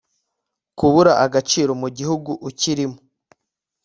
kubura 0.77 1.13
agaciro 1.25 1.71
mu 1.81 1.89
gihugu 1.97 2.31
ukirimo 2.49 2.97